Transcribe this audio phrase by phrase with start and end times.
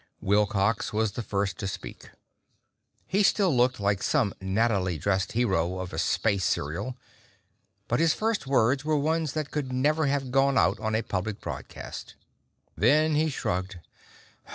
[0.19, 2.09] Wilcox was the first to speak.
[3.05, 6.97] He still looked like some nattily dressed hero of a space serial,
[7.87, 11.39] but his first words were ones that could never have gone out on a public
[11.39, 12.15] broadcast.
[12.75, 13.77] Then he shrugged.